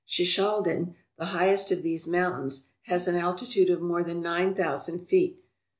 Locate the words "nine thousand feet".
4.19-5.39